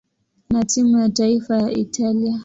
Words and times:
na 0.49 0.63
timu 0.65 0.99
ya 0.99 1.09
taifa 1.09 1.57
ya 1.61 1.71
Italia. 1.71 2.39